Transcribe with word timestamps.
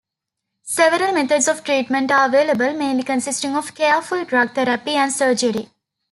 Several 0.63 1.13
methods 1.13 1.47
of 1.47 1.63
treatment 1.63 2.11
are 2.11 2.25
available, 2.27 2.73
mainly 2.73 3.03
consisting 3.03 3.55
of 3.55 3.75
careful 3.75 4.25
drug 4.25 4.55
therapy 4.55 4.95
and 4.95 5.13
surgery. 5.13 5.69